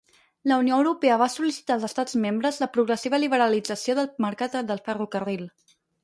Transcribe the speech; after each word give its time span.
La 0.51 0.55
Unió 0.61 0.77
Europea 0.83 1.17
va 1.21 1.25
sol·licitar 1.33 1.75
als 1.75 1.83
estats 1.87 2.15
membres 2.23 2.57
la 2.63 2.67
progressiva 2.77 3.19
liberalització 3.25 3.97
del 4.01 4.09
mercat 4.27 4.57
del 4.71 4.81
ferrocarril. 4.89 5.45